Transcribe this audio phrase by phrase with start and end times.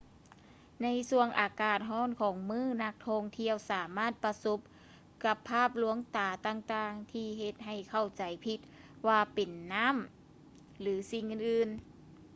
[0.81, 4.59] ໃນຊ່ວງອາກາດຮ້ອນຂອງມື້ ນັກທ່ອງທ່ຽວສາມາດປະສົບ
[5.23, 8.59] ກັບພາບລວງຕາຕ່າງໆທີ່ເຮັດໃຫ້ເຂົ້າໃຈຜິດ
[9.07, 9.97] ວ່າເປັນນ້ຳ
[10.79, 11.81] ຫຼື ສິ່ງອື່ນໆ